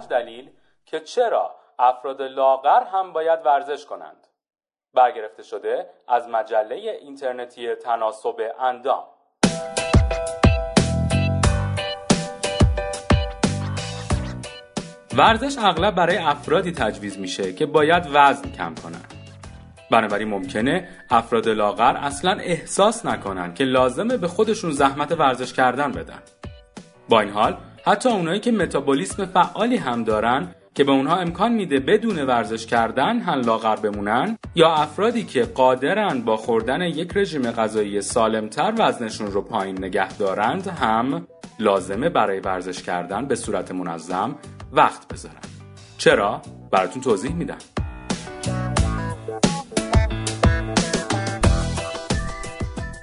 [0.00, 0.50] پنج دلیل
[0.86, 4.26] که چرا افراد لاغر هم باید ورزش کنند.
[4.94, 9.04] برگرفته شده از مجله اینترنتی تناسب اندام.
[15.16, 19.14] ورزش اغلب برای افرادی تجویز میشه که باید وزن کم کنند
[19.90, 26.22] بنابراین ممکنه افراد لاغر اصلا احساس نکنن که لازمه به خودشون زحمت ورزش کردن بدن.
[27.08, 31.80] با این حال حتی اونایی که متابولیسم فعالی هم دارن که به اونها امکان میده
[31.80, 38.02] بدون ورزش کردن هم لاغر بمونن یا افرادی که قادرن با خوردن یک رژیم غذایی
[38.02, 41.26] سالمتر وزنشون رو پایین نگه دارند هم
[41.58, 44.36] لازمه برای ورزش کردن به صورت منظم
[44.72, 45.34] وقت بذارن
[45.98, 47.58] چرا؟ براتون توضیح میدم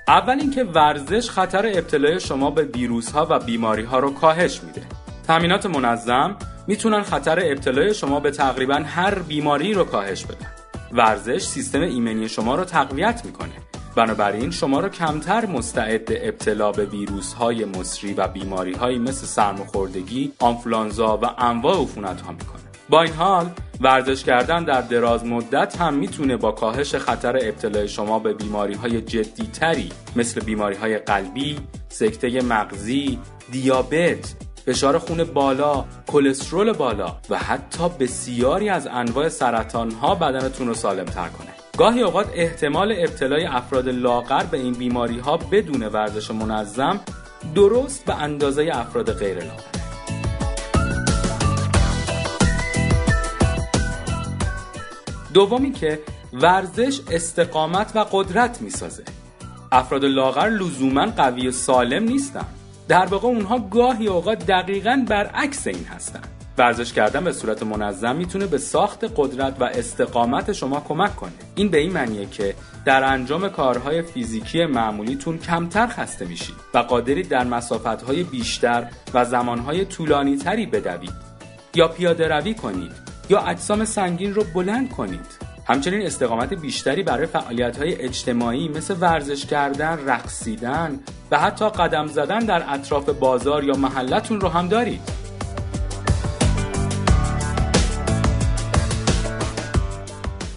[0.08, 4.82] اول اینکه ورزش خطر ابتلای شما به ویروس ها و بیماری ها رو کاهش میده.
[5.28, 6.36] تامینات منظم
[6.68, 10.52] می‌تونن خطر ابتلای شما به تقریبا هر بیماری رو کاهش بدن.
[10.92, 13.54] ورزش سیستم ایمنی شما رو تقویت می‌کنه.
[13.96, 20.32] بنابراین شما رو کمتر مستعد ابتلا به ویروس های مصری و بیماری های مثل سرماخوردگی،
[20.40, 22.62] آنفلانزا و انواع عفونت ها می‌کنه.
[22.90, 23.50] با این حال
[23.82, 29.02] ورزش کردن در دراز مدت هم می‌تونه با کاهش خطر ابتلای شما به بیماری های
[29.02, 33.20] جدی تری مثل بیماری های قلبی، سکته مغزی،
[33.52, 40.74] دیابت، فشار خون بالا، کلسترول بالا و حتی بسیاری از انواع سرطان ها بدنتون رو
[40.74, 41.48] سالم تر کنه.
[41.78, 47.00] گاهی اوقات احتمال ابتلای افراد لاغر به این بیماری ها بدون ورزش منظم
[47.56, 49.77] درست به اندازه افراد غیر لاغر.
[55.38, 56.00] دومی که
[56.34, 59.04] ورزش استقامت و قدرت می‌سازه.
[59.72, 62.46] افراد لاغر لزوما قوی و سالم نیستن.
[62.88, 66.22] در واقع اونها گاهی اوقات دقیقا برعکس این هستن.
[66.58, 71.32] ورزش کردن به صورت منظم می‌تونه به ساخت قدرت و استقامت شما کمک کنه.
[71.56, 72.56] این به این معنیه که
[72.86, 79.86] در انجام کارهای فیزیکی معمولیتون کمتر خسته میشید و قادرید در مسافتهای بیشتر و زمانهای
[79.86, 81.14] طولانی تری بدوید.
[81.76, 83.07] یا پیاده روی کنید.
[83.30, 89.46] یا اجسام سنگین رو بلند کنید همچنین استقامت بیشتری برای فعالیت های اجتماعی مثل ورزش
[89.46, 91.00] کردن، رقصیدن
[91.32, 95.02] و حتی قدم زدن در اطراف بازار یا محلتون رو هم دارید.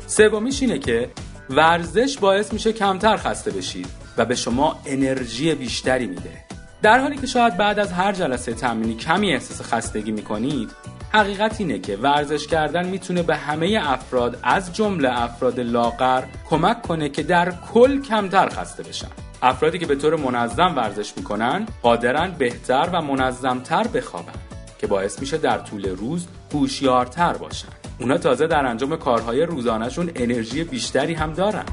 [0.06, 1.10] سومیش اینه که
[1.50, 6.44] ورزش باعث میشه کمتر خسته بشید و به شما انرژی بیشتری میده.
[6.82, 10.70] در حالی که شاید بعد از هر جلسه تمرینی کمی احساس خستگی می‌کنید
[11.12, 17.08] حقیقت اینه که ورزش کردن می‌تونه به همه افراد از جمله افراد لاغر کمک کنه
[17.08, 19.08] که در کل کمتر خسته بشن.
[19.42, 24.32] افرادی که به طور منظم ورزش می‌کنن قادرن بهتر و منظمتر بخوابن
[24.78, 27.68] که باعث میشه در طول روز هوشیارتر باشن.
[28.00, 31.64] اونا تازه در انجام کارهای روزانهشون انرژی بیشتری هم دارن.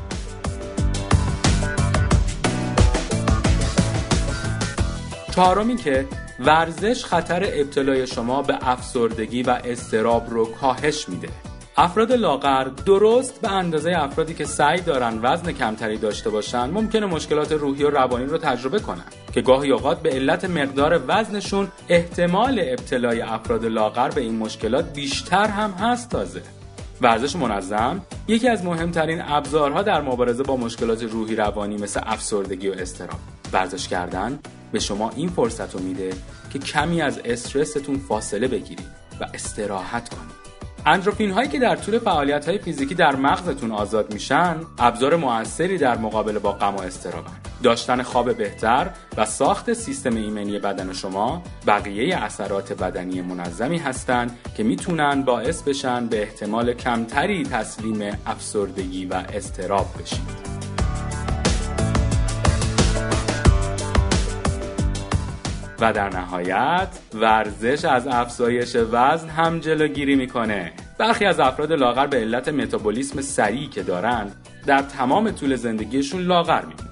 [5.36, 6.06] چهارم که
[6.40, 11.30] ورزش خطر ابتلای شما به افسردگی و استراب رو کاهش میده.
[11.78, 17.52] افراد لاغر درست به اندازه افرادی که سعی دارن وزن کمتری داشته باشن ممکنه مشکلات
[17.52, 19.04] روحی و روانی رو تجربه کنن
[19.34, 25.48] که گاهی اوقات به علت مقدار وزنشون احتمال ابتلای افراد لاغر به این مشکلات بیشتر
[25.48, 26.42] هم هست تازه.
[27.02, 32.74] ورزش منظم یکی از مهمترین ابزارها در مبارزه با مشکلات روحی روانی مثل افسردگی و
[32.74, 33.20] استراب.
[33.54, 34.40] ورزش کردن
[34.72, 36.14] به شما این فرصت رو میده
[36.54, 38.88] که کمی از استرستون فاصله بگیرید
[39.20, 40.38] و استراحت کنید.
[40.86, 45.98] اندروفین هایی که در طول فعالیت های فیزیکی در مغزتون آزاد میشن ابزار موثری در
[45.98, 47.47] مقابله با غم و استرابن.
[47.64, 54.64] داشتن خواب بهتر و ساخت سیستم ایمنی بدن شما بقیه اثرات بدنی منظمی هستند که
[54.64, 60.48] می‌تونن باعث بشن به احتمال کمتری تسلیم افسردگی و استراب بشید
[65.80, 70.74] و در نهایت ورزش از افزایش وزن هم جلوگیری می‌کنه.
[70.98, 74.36] برخی از افراد لاغر به علت متابولیسم سریعی که دارند
[74.66, 76.87] در تمام طول زندگیشون لاغر میمونن.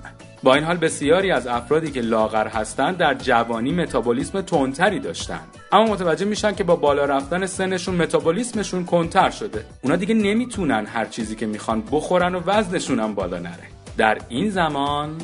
[0.45, 5.47] با این حال بسیاری از افرادی که لاغر هستند در جوانی متابولیسم تندتری داشتند.
[5.71, 9.65] اما متوجه میشن که با بالا رفتن سنشون متابولیسمشون کنتر شده.
[9.81, 13.67] اونا دیگه نمی‌تونن هر چیزی که می‌خوان بخورن و وزنشون هم بالا نره.
[13.97, 15.17] در این زمان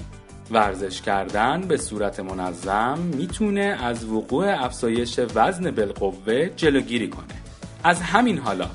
[0.51, 7.35] ورزش کردن به صورت منظم می‌تونه از وقوع افزایش وزن بالقوه جلوگیری کنه.
[7.83, 8.67] از همین حالا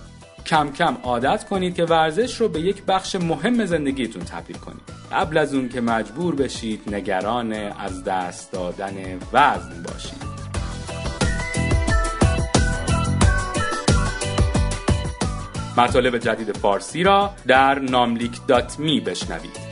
[0.46, 4.95] کم کم عادت کنید که ورزش رو به یک بخش مهم زندگیتون تبدیل کنید.
[5.12, 10.26] قبل از اون که مجبور بشید نگران از دست دادن وزن باشید.
[15.76, 19.65] مطالب جدید فارسی را در ناملیک دات می بشنوید.